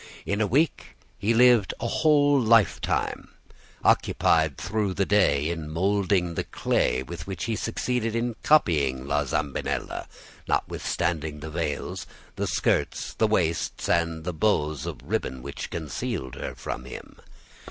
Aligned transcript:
In 0.25 0.41
a 0.41 0.47
week 0.47 0.97
he 1.19 1.31
lived 1.31 1.75
a 1.79 1.85
whole 1.87 2.39
lifetime, 2.41 3.27
occupied 3.83 4.57
through 4.57 4.95
the 4.95 5.05
day 5.05 5.51
in 5.51 5.69
molding 5.69 6.33
the 6.33 6.43
clay 6.43 7.03
with 7.03 7.27
which 7.27 7.43
he 7.43 7.55
succeeded 7.55 8.15
in 8.15 8.35
copying 8.41 9.05
La 9.05 9.25
Zambinella, 9.25 10.07
notwithstanding 10.47 11.39
the 11.39 11.51
veils, 11.51 12.07
the 12.35 12.47
skirts, 12.47 13.13
the 13.13 13.27
waists, 13.27 13.87
and 13.87 14.23
the 14.23 14.33
bows 14.33 14.87
of 14.87 14.97
ribbon 15.03 15.43
which 15.43 15.69
concealed 15.69 16.33
her 16.33 16.55
from 16.55 16.85
him. 16.85 17.17